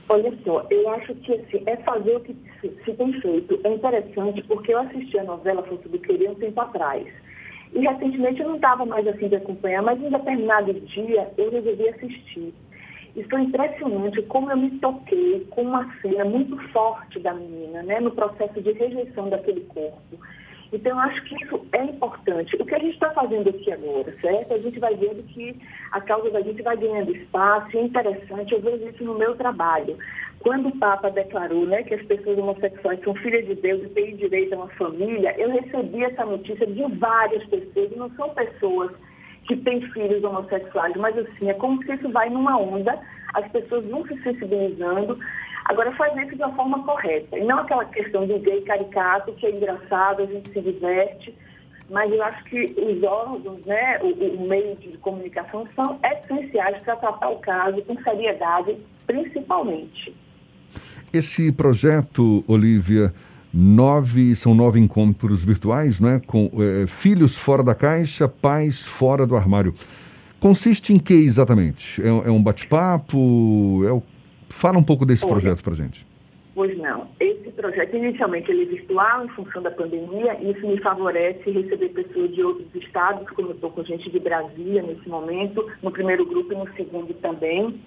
Olha 0.10 0.34
só, 0.46 0.66
eu 0.70 0.90
acho 0.92 1.14
que 1.16 1.34
assim, 1.34 1.64
é 1.66 1.76
fazer 1.78 2.16
o 2.16 2.20
que 2.22 2.34
se, 2.62 2.70
se 2.86 2.94
tem 2.94 3.12
feito. 3.22 3.60
É 3.64 3.74
interessante 3.74 4.42
porque 4.44 4.74
eu 4.74 4.80
assisti 4.80 5.20
a 5.20 5.24
novela 5.24 5.64
Força 5.64 5.90
do 5.90 6.00
Querer 6.00 6.30
um 6.30 6.36
tempo 6.36 6.62
atrás. 6.62 7.06
E 7.74 7.80
recentemente 7.80 8.40
eu 8.40 8.48
não 8.48 8.56
estava 8.56 8.86
mais 8.86 9.06
assim 9.06 9.28
de 9.28 9.36
acompanhar, 9.36 9.84
mas 9.84 10.02
em 10.02 10.10
determinado 10.10 10.74
dia 10.74 11.30
eu 11.38 11.52
resolvi 11.52 11.90
assistir. 11.90 12.54
E 13.18 13.24
foi 13.24 13.42
impressionante 13.42 14.22
como 14.24 14.50
eu 14.50 14.58
me 14.58 14.72
toquei 14.80 15.46
com 15.50 15.64
uma 15.64 15.92
cena 16.02 16.24
muito 16.24 16.56
forte 16.70 17.20
da 17.20 17.34
menina, 17.34 17.84
né, 17.84 18.00
no 18.00 18.12
processo 18.12 18.62
de 18.62 18.72
rejeição 18.72 19.30
daquele 19.30 19.62
corpo. 19.62 20.18
Então, 20.72 21.00
acho 21.00 21.22
que 21.24 21.36
isso 21.44 21.66
é 21.72 21.84
importante. 21.84 22.56
O 22.60 22.66
que 22.66 22.76
a 22.76 22.80
gente 22.80 22.94
está 22.94 23.10
fazendo 23.12 23.50
aqui 23.50 23.72
agora, 23.72 24.14
certo? 24.22 24.54
A 24.54 24.58
gente 24.58 24.80
vai 24.80 24.96
vendo 24.96 25.24
que 25.24 25.56
a 25.92 26.02
causa 26.02 26.30
da 26.30 26.42
gente 26.42 26.62
vai 26.62 26.76
ganhando 26.76 27.16
espaço, 27.16 27.78
é 27.78 27.82
interessante, 27.82 28.54
eu 28.54 28.62
vejo 28.62 28.90
isso 28.90 29.04
no 29.04 29.18
meu 29.18 29.36
trabalho. 29.36 29.98
Quando 30.40 30.68
o 30.68 30.78
Papa 30.78 31.10
declarou 31.10 31.66
né, 31.66 31.84
que 31.84 31.94
as 31.94 32.06
pessoas 32.06 32.38
homossexuais 32.38 33.00
são 33.04 33.16
filhas 33.16 33.46
de 33.46 33.56
Deus 33.56 33.84
e 33.84 33.90
têm 33.90 34.16
direito 34.16 34.54
a 34.54 34.58
uma 34.58 34.68
família, 34.70 35.34
eu 35.38 35.50
recebi 35.50 36.04
essa 36.04 36.26
notícia 36.26 36.68
de 36.68 36.84
várias 36.98 37.44
pessoas, 37.46 37.96
não 37.96 38.10
são 38.12 38.30
pessoas 38.30 38.92
que 39.48 39.56
têm 39.56 39.82
filhos 39.82 40.24
homossexuais, 40.24 40.94
mas 40.98 41.18
assim, 41.18 41.50
é 41.50 41.54
como 41.54 41.82
se 41.84 41.94
isso 41.94 42.10
vai 42.10 42.30
numa 42.30 42.58
onda, 42.58 43.00
as 43.34 43.50
pessoas 43.50 43.88
vão 43.88 44.06
se 44.06 44.22
sensibilizando, 44.22 45.18
Agora, 45.70 45.92
faz 45.92 46.16
isso 46.18 46.36
de 46.36 46.44
uma 46.44 46.56
forma 46.56 46.82
correta. 46.84 47.38
E 47.38 47.44
não 47.44 47.58
aquela 47.58 47.84
questão 47.86 48.26
do 48.26 48.40
gay 48.40 48.62
caricato, 48.62 49.34
que 49.34 49.48
é 49.48 49.52
engraçado, 49.52 50.24
a 50.24 50.26
gente 50.26 50.50
se 50.52 50.62
diverte, 50.62 51.36
mas 51.90 52.10
eu 52.12 52.24
acho 52.24 52.44
que 52.46 52.64
os 52.64 53.04
órgãos, 53.04 53.66
né, 53.66 54.00
o, 54.02 54.44
o 54.44 54.48
meio 54.50 54.76
de 54.76 54.98
comunicação 54.98 55.68
são 55.76 56.00
essenciais 56.04 56.82
para 56.84 56.96
tratar 56.96 57.30
o 57.30 57.40
caso 57.40 57.82
com 57.82 58.02
seriedade, 58.02 58.78
principalmente. 59.06 60.16
Esse 61.14 61.52
projeto, 61.52 62.44
Olivia, 62.48 63.14
nove 63.54 64.36
são 64.36 64.54
nove 64.54 64.80
encontros 64.80 65.44
virtuais, 65.44 66.00
né, 66.00 66.22
com 66.26 66.50
é, 66.60 66.88
filhos 66.88 67.36
fora 67.38 67.64
da 67.64 67.76
caixa, 67.76 68.28
pais 68.28 68.86
fora 68.86 69.26
do 69.26 69.36
armário. 69.36 69.74
Consiste 70.40 70.94
em 70.94 71.00
que 71.00 71.14
exatamente? 71.14 72.02
É, 72.02 72.08
é 72.08 72.32
um 72.32 72.42
bate-papo? 72.42 73.84
É 73.86 73.92
o... 73.92 74.04
Fala 74.50 74.78
um 74.78 74.84
pouco 74.84 75.06
desse 75.06 75.26
Olha, 75.26 75.34
projeto 75.34 75.64
para 75.64 75.74
gente. 75.74 76.06
Pois 76.56 76.76
não. 76.78 77.08
Esse 77.20 77.52
projeto, 77.52 77.96
inicialmente, 77.96 78.50
ele 78.50 78.64
é 78.64 78.66
virtual 78.66 79.26
em 79.26 79.30
função 79.30 79.62
da 79.62 79.70
pandemia, 79.70 80.38
e 80.42 80.52
isso 80.52 80.66
me 80.66 80.80
favorece 80.80 81.52
receber 81.52 81.90
pessoas 81.90 82.34
de 82.34 82.42
outros 82.42 82.68
estados, 82.76 83.30
como 83.30 83.50
eu 83.50 83.54
estou 83.56 83.70
com 83.70 83.84
gente 83.84 84.10
de 84.10 84.20
Brasília 84.20 84.82
nesse 84.82 85.08
momento, 85.08 85.66
no 85.84 85.92
primeiro 85.92 86.26
grupo 86.26 86.54
e 86.54 86.56
no 86.56 86.68
segundo 86.74 87.14
também. 87.16 87.80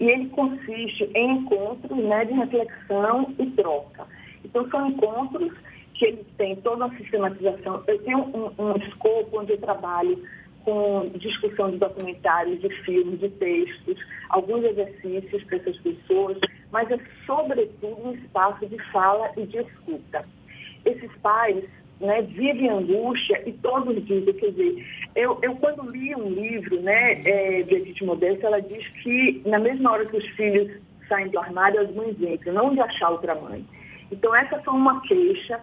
E 0.00 0.04
ele 0.04 0.28
consiste 0.30 1.08
em 1.14 1.38
encontros 1.38 1.96
né, 1.96 2.24
de 2.24 2.32
reflexão 2.32 3.32
e 3.38 3.46
troca. 3.52 4.04
Então, 4.44 4.68
são 4.68 4.88
encontros 4.88 5.52
que 5.94 6.06
eles 6.06 6.26
têm 6.36 6.56
toda 6.56 6.86
uma 6.86 6.96
sistematização. 6.96 7.84
Eu 7.86 7.98
tenho 8.02 8.18
um, 8.18 8.50
um 8.58 8.76
escopo 8.78 9.38
onde 9.38 9.52
eu 9.52 9.58
trabalho 9.58 10.20
com 10.64 11.10
discussão 11.16 11.70
de 11.70 11.78
documentários, 11.78 12.60
de 12.60 12.68
filmes, 12.84 13.20
de 13.20 13.28
textos, 13.30 13.98
alguns 14.28 14.64
exercícios 14.64 15.42
para 15.44 15.56
essas 15.58 15.76
pessoas, 15.78 16.38
mas 16.70 16.90
é 16.90 16.98
sobretudo 17.26 18.08
um 18.08 18.12
espaço 18.12 18.66
de 18.66 18.78
fala 18.90 19.30
e 19.36 19.46
de 19.46 19.58
escuta. 19.58 20.24
Esses 20.84 21.10
pais 21.22 21.64
né, 22.00 22.22
vivem 22.22 22.68
angústia 22.68 23.42
e 23.46 23.52
todos 23.52 24.04
dizem, 24.04 24.34
quer 24.34 24.50
dizer, 24.50 24.86
eu, 25.14 25.38
eu 25.42 25.54
quando 25.56 25.88
li 25.90 26.14
um 26.14 26.28
livro 26.30 26.80
né, 26.80 27.12
é, 27.24 27.62
de 27.62 27.74
Edith 27.74 28.04
Modesta, 28.04 28.46
ela 28.46 28.60
diz 28.60 28.86
que 29.02 29.42
na 29.46 29.58
mesma 29.58 29.92
hora 29.92 30.06
que 30.06 30.16
os 30.16 30.26
filhos 30.30 30.70
saem 31.08 31.28
do 31.28 31.38
armário, 31.38 31.80
as 31.80 31.94
mães 31.94 32.20
entram, 32.20 32.54
não 32.54 32.74
de 32.74 32.80
achar 32.80 33.10
outra 33.10 33.34
mãe. 33.34 33.64
Então 34.10 34.34
essa 34.34 34.58
foi 34.62 34.74
uma 34.74 35.00
queixa 35.02 35.60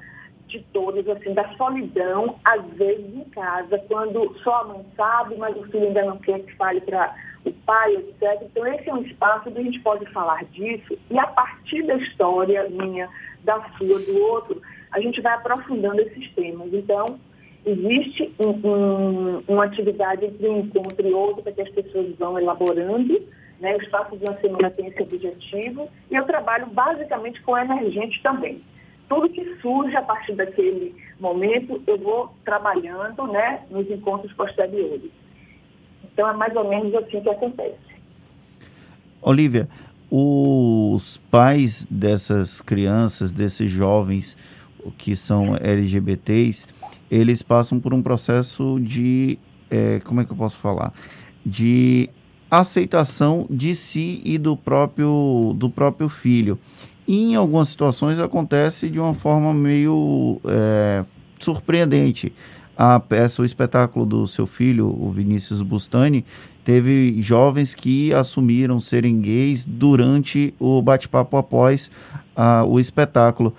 de 0.49 0.59
todos, 0.73 1.07
assim, 1.07 1.33
da 1.33 1.47
solidão, 1.55 2.35
às 2.43 2.65
vezes 2.73 3.05
em 3.15 3.23
casa, 3.25 3.77
quando 3.87 4.35
só 4.43 4.61
a 4.61 4.63
mãe 4.65 4.85
sabe, 4.97 5.35
mas 5.37 5.55
o 5.55 5.63
filho 5.65 5.87
ainda 5.87 6.03
não 6.03 6.17
quer 6.17 6.39
que 6.39 6.53
fale 6.55 6.81
para 6.81 7.15
o 7.45 7.51
pai, 7.51 7.95
etc. 7.95 8.41
Então, 8.43 8.67
esse 8.67 8.89
é 8.89 8.93
um 8.93 9.03
espaço 9.03 9.49
onde 9.49 9.59
a 9.59 9.63
gente 9.63 9.79
pode 9.79 10.05
falar 10.07 10.43
disso 10.45 10.97
e 11.09 11.17
a 11.17 11.27
partir 11.27 11.83
da 11.83 11.95
história 11.95 12.67
minha, 12.69 13.07
da 13.43 13.61
sua, 13.77 13.99
do 13.99 14.21
outro, 14.21 14.61
a 14.91 14.99
gente 14.99 15.21
vai 15.21 15.33
aprofundando 15.33 16.01
esses 16.01 16.29
temas. 16.33 16.73
Então, 16.73 17.05
existe 17.65 18.33
um, 18.43 18.67
um, 18.67 19.43
uma 19.47 19.65
atividade 19.65 20.25
entre 20.25 20.49
um 20.49 20.61
encontro 20.61 21.07
e 21.07 21.13
outro 21.13 21.43
para 21.43 21.51
que 21.51 21.61
as 21.61 21.69
pessoas 21.69 22.15
vão 22.17 22.39
elaborando, 22.39 23.19
né? 23.59 23.75
O 23.75 23.81
espaço 23.81 24.17
de 24.17 24.25
uma 24.25 24.37
semana 24.39 24.71
tem 24.71 24.87
esse 24.87 25.01
objetivo 25.03 25.89
e 26.09 26.15
eu 26.15 26.25
trabalho 26.25 26.65
basicamente 26.67 27.41
com 27.41 27.57
emergente 27.57 28.21
também 28.23 28.61
tudo 29.09 29.27
que 29.27 29.43
surge 29.59 29.95
a 29.97 30.01
partir 30.03 30.35
daquele 30.35 30.89
momento, 31.19 31.81
eu 31.87 31.97
vou 31.97 32.33
trabalhando 32.45 33.27
né, 33.27 33.61
nos 33.69 33.89
encontros 33.89 34.31
posteriores. 34.33 35.11
Então, 36.03 36.29
é 36.29 36.33
mais 36.33 36.55
ou 36.55 36.69
menos 36.69 36.93
assim 36.95 37.19
que 37.19 37.29
acontece. 37.29 37.89
Olivia, 39.21 39.67
os 40.09 41.17
pais 41.29 41.85
dessas 41.89 42.61
crianças, 42.61 43.31
desses 43.31 43.69
jovens 43.69 44.37
que 44.97 45.15
são 45.15 45.55
LGBTs, 45.55 46.67
eles 47.11 47.41
passam 47.41 47.79
por 47.79 47.93
um 47.93 48.01
processo 48.01 48.79
de, 48.79 49.37
é, 49.69 49.99
como 50.05 50.21
é 50.21 50.25
que 50.25 50.31
eu 50.31 50.37
posso 50.37 50.57
falar? 50.57 50.93
De 51.45 52.09
aceitação 52.49 53.45
de 53.49 53.75
si 53.75 54.21
e 54.23 54.37
do 54.37 54.55
próprio, 54.55 55.53
do 55.57 55.69
próprio 55.69 56.07
filho. 56.09 56.57
E 57.09 57.31
em 57.31 57.35
algumas 57.35 57.69
situações 57.69 58.19
acontece 58.19 58.87
de 58.87 58.99
uma 58.99 59.15
forma 59.15 59.51
meio 59.51 60.39
é, 60.45 61.03
surpreendente. 61.39 62.31
A 62.77 62.99
peça, 62.99 63.41
o 63.41 63.45
espetáculo 63.45 64.05
do 64.05 64.27
seu 64.27 64.45
filho, 64.45 64.85
o 64.85 65.09
Vinícius 65.09 65.63
Bustani, 65.63 66.23
teve 66.63 67.19
jovens 67.23 67.73
que 67.73 68.13
assumiram 68.13 68.79
serem 68.79 69.19
gays 69.19 69.65
durante 69.65 70.53
o 70.59 70.83
bate-papo 70.83 71.35
após 71.35 71.89
uh, 72.37 72.63
o 72.67 72.79
espetáculo. 72.79 73.55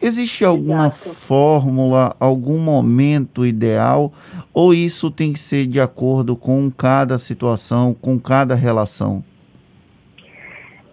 Existe 0.00 0.42
alguma 0.42 0.86
Exato. 0.86 1.10
fórmula, 1.10 2.16
algum 2.18 2.58
momento 2.58 3.44
ideal, 3.44 4.14
ou 4.50 4.72
isso 4.72 5.10
tem 5.10 5.34
que 5.34 5.40
ser 5.40 5.66
de 5.66 5.78
acordo 5.78 6.34
com 6.34 6.70
cada 6.70 7.18
situação, 7.18 7.92
com 7.92 8.18
cada 8.18 8.54
relação? 8.54 9.22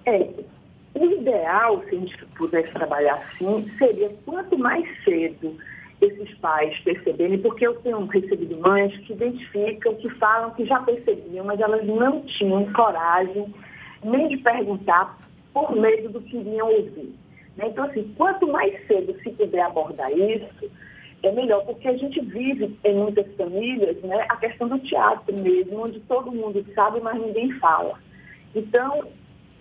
É, 0.06 0.41
o 0.93 1.05
ideal, 1.05 1.81
se 1.83 1.95
a 1.95 2.00
gente 2.00 2.25
pudesse 2.38 2.71
trabalhar 2.71 3.15
assim, 3.15 3.69
seria 3.77 4.10
quanto 4.25 4.57
mais 4.57 4.86
cedo 5.03 5.57
esses 6.01 6.33
pais 6.39 6.77
perceberem, 6.79 7.38
porque 7.39 7.65
eu 7.65 7.75
tenho 7.75 8.03
recebido 8.05 8.57
mães 8.57 8.95
que 9.05 9.13
identificam, 9.13 9.95
que 9.95 10.10
falam 10.12 10.51
que 10.51 10.65
já 10.65 10.79
percebiam, 10.79 11.45
mas 11.45 11.60
elas 11.60 11.86
não 11.86 12.21
tinham 12.21 12.71
coragem 12.74 13.53
nem 14.03 14.27
de 14.29 14.38
perguntar 14.38 15.17
por 15.53 15.75
medo 15.75 16.10
do 16.10 16.21
que 16.21 16.38
iriam 16.38 16.67
ouvir. 16.67 17.13
Né? 17.55 17.67
Então, 17.67 17.86
assim, 17.86 18.13
quanto 18.17 18.48
mais 18.48 18.75
cedo 18.88 19.15
se 19.21 19.29
puder 19.31 19.62
abordar 19.62 20.12
isso, 20.12 20.71
é 21.24 21.31
melhor, 21.31 21.63
porque 21.65 21.88
a 21.88 21.95
gente 21.95 22.19
vive 22.19 22.75
em 22.83 22.95
muitas 22.95 23.31
famílias 23.36 24.01
né, 24.01 24.25
a 24.27 24.38
questão 24.38 24.67
do 24.67 24.79
teatro 24.79 25.38
mesmo, 25.38 25.83
onde 25.83 26.00
todo 26.01 26.31
mundo 26.31 26.65
sabe, 26.74 27.00
mas 27.00 27.21
ninguém 27.21 27.51
fala. 27.60 28.00
Então, 28.55 29.07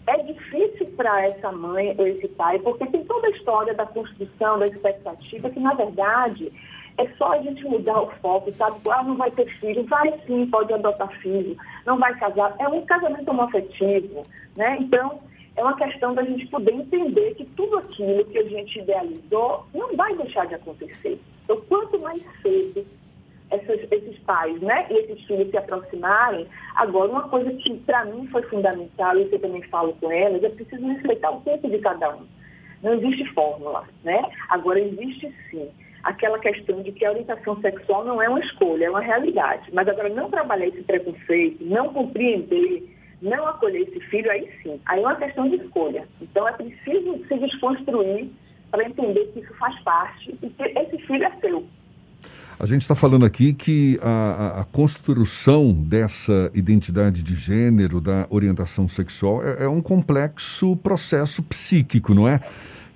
é 0.06 0.22
difícil 0.22 0.86
para 0.96 1.26
essa 1.26 1.52
mãe 1.52 1.94
ou 1.98 2.06
esse 2.06 2.28
pai, 2.28 2.58
porque 2.58 2.86
tem 2.86 3.04
toda 3.04 3.28
a 3.28 3.32
história 3.32 3.74
da 3.74 3.86
construção, 3.86 4.58
da 4.58 4.64
expectativa, 4.64 5.50
que 5.50 5.60
na 5.60 5.70
verdade 5.72 6.52
é 6.98 7.06
só 7.16 7.32
a 7.32 7.42
gente 7.42 7.64
mudar 7.64 8.02
o 8.02 8.10
foco, 8.20 8.52
sabe? 8.52 8.78
Ah, 8.90 9.02
não 9.02 9.16
vai 9.16 9.30
ter 9.30 9.46
filho, 9.58 9.84
vai 9.84 10.12
sim, 10.26 10.46
pode 10.46 10.72
adotar 10.72 11.10
filho, 11.20 11.56
não 11.86 11.96
vai 11.96 12.14
casar. 12.18 12.54
É 12.58 12.68
um 12.68 12.84
casamento 12.84 13.30
homoafetivo, 13.30 14.22
né? 14.56 14.78
Então, 14.80 15.16
é 15.56 15.62
uma 15.62 15.76
questão 15.76 16.14
da 16.14 16.22
gente 16.22 16.46
poder 16.46 16.72
entender 16.72 17.34
que 17.34 17.44
tudo 17.44 17.78
aquilo 17.78 18.24
que 18.24 18.38
a 18.38 18.46
gente 18.46 18.78
idealizou 18.78 19.66
não 19.74 19.94
vai 19.94 20.14
deixar 20.16 20.46
de 20.46 20.54
acontecer. 20.54 21.18
Então, 21.42 21.56
quanto 21.68 22.02
mais 22.02 22.22
cedo 22.42 22.84
essas, 23.50 23.80
esses 23.90 24.18
pais 24.20 24.60
né, 24.60 24.80
e 24.90 24.94
esses 24.94 25.24
filhos 25.26 25.48
se 25.48 25.56
aproximarem. 25.56 26.46
Agora, 26.76 27.10
uma 27.10 27.28
coisa 27.28 27.52
que 27.52 27.76
para 27.84 28.04
mim 28.06 28.26
foi 28.28 28.42
fundamental, 28.42 29.16
e 29.16 29.22
eu 29.22 29.40
também 29.40 29.62
falo 29.62 29.94
com 30.00 30.10
elas, 30.10 30.42
é 30.42 30.48
preciso 30.48 30.86
respeitar 30.86 31.30
o 31.30 31.40
tempo 31.40 31.68
de 31.68 31.78
cada 31.78 32.14
um. 32.14 32.26
Não 32.82 32.94
existe 32.94 33.24
fórmula, 33.34 33.84
né? 34.02 34.22
Agora, 34.48 34.80
existe 34.80 35.32
sim 35.50 35.68
aquela 36.02 36.38
questão 36.38 36.82
de 36.82 36.92
que 36.92 37.04
a 37.04 37.10
orientação 37.10 37.60
sexual 37.60 38.04
não 38.04 38.22
é 38.22 38.28
uma 38.28 38.40
escolha, 38.40 38.86
é 38.86 38.90
uma 38.90 39.00
realidade. 39.00 39.70
Mas 39.72 39.86
agora, 39.86 40.08
não 40.08 40.30
trabalhar 40.30 40.66
esse 40.66 40.82
preconceito, 40.82 41.62
não 41.62 41.92
compreender, 41.92 42.88
não 43.20 43.46
acolher 43.46 43.82
esse 43.82 44.00
filho, 44.06 44.30
aí 44.30 44.50
sim. 44.62 44.80
Aí 44.86 44.98
é 44.98 45.06
uma 45.06 45.16
questão 45.16 45.48
de 45.48 45.56
escolha. 45.56 46.08
Então, 46.20 46.48
é 46.48 46.52
preciso 46.52 47.22
se 47.26 47.38
desconstruir 47.38 48.30
para 48.70 48.84
entender 48.84 49.26
que 49.32 49.40
isso 49.40 49.54
faz 49.54 49.78
parte 49.80 50.30
e 50.42 50.48
que 50.48 50.62
esse 50.62 50.98
filho 51.06 51.24
é 51.24 51.30
seu. 51.40 51.66
A 52.60 52.66
gente 52.66 52.82
está 52.82 52.94
falando 52.94 53.24
aqui 53.24 53.54
que 53.54 53.98
a, 54.02 54.60
a, 54.60 54.64
construção 54.64 55.72
dessa 55.72 56.50
identidade 56.52 57.22
de 57.22 57.34
gênero, 57.34 58.02
da 58.02 58.26
orientação 58.28 58.86
sexual, 58.86 59.42
é, 59.42 59.64
é 59.64 59.68
um 59.68 59.80
complexo 59.80 60.76
processo 60.76 61.42
psíquico, 61.42 62.12
não 62.12 62.28
é? 62.28 62.38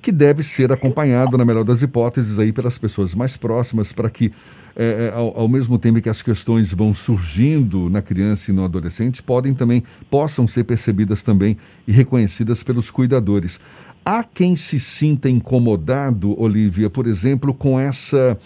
Que 0.03 0.13
deve 0.13 0.43
ser 0.43 0.71
acompanhado, 0.71 1.39
na 1.39 1.47
melhor 1.47 1.65
das 1.65 1.81
hipóteses, 1.81 2.39
aí 2.39 2.53
pelas 2.53 2.77
pessoas 2.77 3.15
mais 3.15 3.39
próximas, 3.39 3.91
para 3.91 4.11
que, 4.11 4.31
é, 4.77 5.09
é 5.11 5.17
ao, 5.17 5.35
ao, 5.35 5.49
mesmo 5.49 5.79
tempo 5.79 5.99
que 5.99 6.11
as 6.11 6.21
questões 6.21 6.71
vão 6.71 6.93
surgindo 6.93 7.89
na 7.89 8.03
criança 8.03 8.51
e 8.51 8.55
no 8.55 8.67
adolescente, 8.67 9.23
podem 9.23 9.55
também, 9.55 9.83
possam 10.11 10.47
ser 10.47 10.65
percebidas 10.65 11.23
também 11.23 11.57
e 11.89 11.93
reconhecidas 11.93 12.63
pelos 12.63 12.91
cuidadores. 12.91 13.59
Há 14.05 14.25
quem 14.25 14.57
se 14.57 14.79
sinta 14.79 15.31
incomodado, 15.31 16.39
Olivia, 16.39 16.91
por 16.91 17.07
exemplo, 17.07 17.55
com 17.55 17.81
essa 17.81 18.39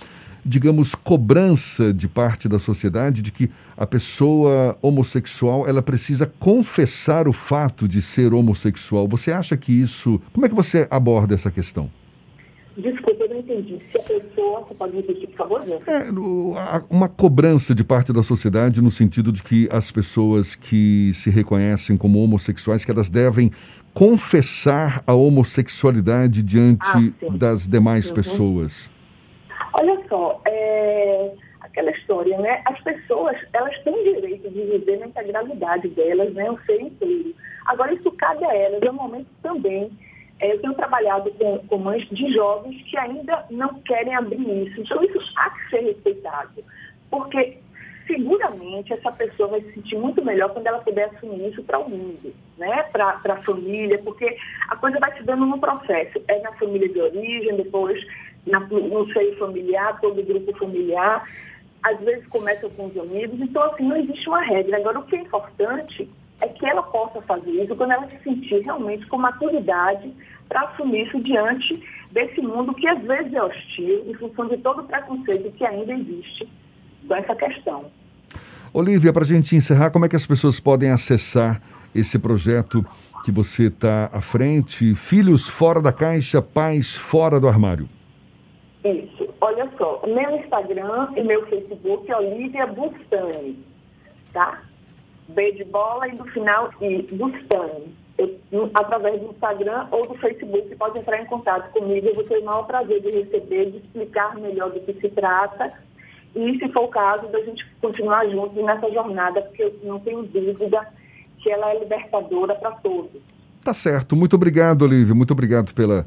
digamos, 0.44 0.94
cobrança 0.94 1.92
de 1.92 2.08
parte 2.08 2.48
da 2.48 2.58
sociedade 2.58 3.22
de 3.22 3.30
que 3.30 3.50
a 3.76 3.86
pessoa 3.86 4.76
homossexual 4.80 5.68
ela 5.68 5.82
precisa 5.82 6.30
confessar 6.38 7.28
o 7.28 7.32
fato 7.32 7.86
de 7.88 8.00
ser 8.00 8.32
homossexual. 8.32 9.06
Você 9.08 9.32
acha 9.32 9.56
que 9.56 9.72
isso. 9.72 10.20
Como 10.32 10.46
é 10.46 10.48
que 10.48 10.54
você 10.54 10.86
aborda 10.90 11.34
essa 11.34 11.50
questão? 11.50 11.90
Desculpa, 12.76 13.24
eu 13.24 13.28
não 13.30 13.38
entendi. 13.38 13.78
Se 13.90 13.98
a 13.98 14.02
pessoa. 14.02 14.64
Você 14.68 14.74
pode 14.74 14.96
repetir, 14.96 15.28
por 15.28 15.36
favor? 15.36 15.62
É, 15.86 16.08
uma 16.88 17.08
cobrança 17.08 17.74
de 17.74 17.82
parte 17.82 18.12
da 18.12 18.22
sociedade 18.22 18.80
no 18.80 18.90
sentido 18.90 19.32
de 19.32 19.42
que 19.42 19.68
as 19.70 19.90
pessoas 19.90 20.54
que 20.54 21.12
se 21.12 21.30
reconhecem 21.30 21.96
como 21.96 22.22
homossexuais, 22.22 22.84
que 22.84 22.90
elas 22.90 23.08
devem 23.08 23.50
confessar 23.92 25.02
a 25.06 25.12
homossexualidade 25.12 26.42
diante 26.42 26.86
ah, 27.22 27.36
das 27.36 27.66
demais 27.66 28.08
uhum. 28.08 28.14
pessoas. 28.14 28.90
Olha 29.78 29.96
só, 30.08 30.40
é, 30.44 31.34
aquela 31.60 31.92
história, 31.92 32.36
né? 32.38 32.62
As 32.64 32.80
pessoas, 32.80 33.36
elas 33.52 33.78
têm 33.84 33.94
direito 34.02 34.50
de 34.50 34.62
viver 34.62 34.98
na 34.98 35.06
integralidade 35.06 35.86
delas, 35.90 36.34
né? 36.34 36.50
O 36.50 36.58
ser 36.64 36.80
inteiro. 36.80 37.32
Agora, 37.64 37.94
isso 37.94 38.10
cabe 38.12 38.44
a 38.44 38.52
elas. 38.52 38.82
É 38.82 38.90
um 38.90 38.94
momento 38.94 39.28
também. 39.40 39.88
É, 40.40 40.52
eu 40.52 40.60
tenho 40.60 40.74
trabalhado 40.74 41.30
com, 41.32 41.58
com 41.58 41.78
mães 41.78 42.04
de 42.10 42.32
jovens 42.32 42.82
que 42.82 42.98
ainda 42.98 43.46
não 43.50 43.80
querem 43.82 44.16
abrir 44.16 44.66
isso. 44.66 44.80
Então, 44.80 45.00
isso 45.04 45.20
há 45.36 45.50
que 45.50 45.70
ser 45.70 45.80
respeitado. 45.82 46.64
Porque 47.08 47.58
seguramente 48.04 48.92
essa 48.92 49.12
pessoa 49.12 49.50
vai 49.50 49.60
se 49.60 49.74
sentir 49.74 49.96
muito 49.96 50.24
melhor 50.24 50.52
quando 50.52 50.66
ela 50.66 50.78
puder 50.78 51.04
assumir 51.04 51.50
isso 51.50 51.62
para 51.62 51.78
o 51.78 51.88
mundo, 51.88 52.34
né? 52.56 52.82
para 52.84 53.20
a 53.26 53.42
família, 53.42 53.98
porque 53.98 54.36
a 54.68 54.76
coisa 54.76 54.98
vai 54.98 55.14
se 55.16 55.22
dando 55.22 55.46
no 55.46 55.60
processo. 55.60 56.20
É 56.26 56.40
na 56.40 56.52
família 56.54 56.88
de 56.88 57.00
origem, 57.00 57.56
depois 57.56 58.04
na, 58.48 58.60
no 58.60 59.12
seio 59.12 59.36
familiar, 59.38 60.00
todo 60.00 60.22
grupo 60.22 60.56
familiar, 60.58 61.24
às 61.82 61.98
vezes 62.00 62.26
começa 62.26 62.68
com 62.70 62.86
os 62.86 62.96
amigos, 62.98 63.38
então 63.40 63.62
assim, 63.70 63.84
não 63.84 63.96
existe 63.96 64.28
uma 64.28 64.42
regra. 64.42 64.76
Agora, 64.78 64.98
o 64.98 65.02
que 65.04 65.16
é 65.16 65.20
importante 65.20 66.08
é 66.40 66.48
que 66.48 66.66
ela 66.66 66.82
possa 66.82 67.20
fazer 67.22 67.50
isso 67.50 67.74
quando 67.74 67.92
ela 67.92 68.08
se 68.08 68.18
sentir 68.22 68.60
realmente 68.64 69.06
com 69.06 69.18
maturidade 69.18 70.12
para 70.48 70.62
assumir 70.62 71.06
isso 71.06 71.20
diante 71.20 71.82
desse 72.12 72.40
mundo 72.40 72.74
que 72.74 72.86
às 72.86 73.02
vezes 73.02 73.32
é 73.32 73.42
hostil, 73.42 74.04
em 74.06 74.14
função 74.14 74.48
de 74.48 74.56
todo 74.58 74.80
o 74.80 74.84
preconceito 74.84 75.52
que 75.52 75.64
ainda 75.64 75.92
existe 75.92 76.48
com 77.06 77.14
essa 77.14 77.34
questão. 77.34 77.86
Olivia, 78.72 79.12
para 79.12 79.24
a 79.24 79.26
gente 79.26 79.56
encerrar, 79.56 79.90
como 79.90 80.04
é 80.04 80.08
que 80.08 80.16
as 80.16 80.26
pessoas 80.26 80.60
podem 80.60 80.90
acessar 80.90 81.60
esse 81.94 82.18
projeto 82.18 82.84
que 83.24 83.32
você 83.32 83.64
está 83.64 84.10
à 84.12 84.20
frente? 84.20 84.94
Filhos 84.94 85.48
fora 85.48 85.80
da 85.80 85.92
caixa, 85.92 86.40
pais 86.40 86.94
fora 86.94 87.40
do 87.40 87.48
armário. 87.48 87.88
Isso. 88.88 89.28
Olha 89.40 89.70
só, 89.76 90.02
meu 90.06 90.30
Instagram 90.30 91.08
e 91.16 91.22
meu 91.22 91.46
Facebook 91.46 92.10
é 92.10 92.16
Olivia 92.16 92.66
Bustani, 92.66 93.62
tá? 94.32 94.62
B 95.28 95.52
de 95.52 95.64
bola 95.64 96.08
e 96.08 96.14
no 96.14 96.24
final 96.26 96.70
I, 96.80 97.02
Bustani. 97.12 97.94
Eu, 98.50 98.70
através 98.74 99.20
do 99.20 99.30
Instagram 99.30 99.86
ou 99.92 100.08
do 100.08 100.14
Facebook, 100.14 100.74
pode 100.76 100.98
entrar 100.98 101.20
em 101.20 101.26
contato 101.26 101.70
comigo. 101.70 102.08
Eu 102.08 102.14
vou 102.14 102.24
ter 102.24 102.38
o 102.38 102.44
maior 102.44 102.64
prazer 102.64 103.00
de 103.00 103.10
receber, 103.10 103.70
de 103.70 103.76
explicar 103.76 104.34
melhor 104.36 104.70
do 104.70 104.80
que 104.80 104.92
se 104.94 105.08
trata. 105.10 105.72
E, 106.34 106.58
se 106.58 106.68
for 106.72 106.84
o 106.84 106.88
caso, 106.88 107.28
da 107.28 107.40
gente 107.42 107.64
continuar 107.80 108.26
juntos 108.28 108.56
nessa 108.64 108.90
jornada, 108.90 109.42
porque 109.42 109.62
eu 109.62 109.78
não 109.84 110.00
tenho 110.00 110.22
dúvida 110.24 110.88
que 111.38 111.50
ela 111.50 111.70
é 111.70 111.78
libertadora 111.78 112.54
para 112.56 112.72
todos. 112.72 113.20
Tá 113.62 113.72
certo. 113.72 114.16
Muito 114.16 114.34
obrigado, 114.34 114.82
Olivia. 114.82 115.14
Muito 115.14 115.32
obrigado 115.32 115.72
pela 115.72 116.06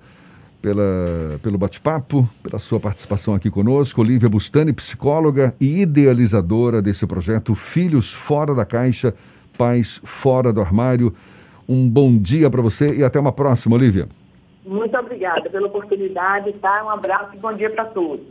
pela, 0.61 1.39
pelo 1.41 1.57
bate-papo, 1.57 2.29
pela 2.43 2.59
sua 2.59 2.79
participação 2.79 3.33
aqui 3.33 3.49
conosco. 3.49 4.01
Olivia 4.01 4.29
Bustani, 4.29 4.71
psicóloga 4.71 5.55
e 5.59 5.81
idealizadora 5.81 6.81
desse 6.81 7.07
projeto 7.07 7.55
Filhos 7.55 8.13
Fora 8.13 8.53
da 8.53 8.65
Caixa, 8.65 9.13
Pais 9.57 9.99
Fora 10.03 10.53
do 10.53 10.61
Armário. 10.61 11.13
Um 11.67 11.89
bom 11.89 12.17
dia 12.17 12.49
para 12.49 12.61
você 12.61 12.97
e 12.97 13.03
até 13.03 13.19
uma 13.19 13.31
próxima, 13.31 13.75
Olivia. 13.75 14.07
Muito 14.65 14.95
obrigada 14.95 15.49
pela 15.49 15.67
oportunidade, 15.67 16.53
tá? 16.53 16.83
Um 16.85 16.89
abraço 16.89 17.35
e 17.35 17.39
bom 17.39 17.53
dia 17.53 17.69
para 17.69 17.85
todos. 17.85 18.25